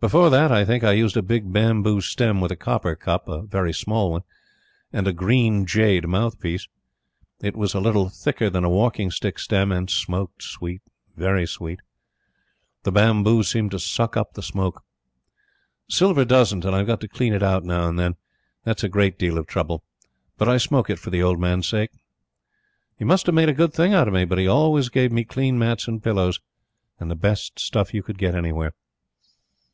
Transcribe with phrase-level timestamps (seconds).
[0.00, 3.42] Before that, I think, I used a big bamboo stem with a copper cup, a
[3.42, 4.22] very small one,
[4.94, 6.68] and a green jade mouthpiece.
[7.42, 10.80] It was a little thicker than a walking stick stem, and smoked sweet,
[11.18, 11.80] very sweet.
[12.84, 14.82] The bamboo seemed to suck up the smoke.
[15.86, 18.16] Silver doesn't, and I've got to clean it out now and then,
[18.64, 19.84] that's a great deal of trouble,
[20.38, 21.90] but I smoke it for the old man's sake.
[22.96, 25.24] He must have made a good thing out of me, but he always gave me
[25.24, 26.40] clean mats and pillows,
[26.98, 28.72] and the best stuff you could get anywhere.